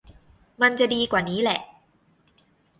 [0.61, 1.59] มันจะดีกว่านี้แหละ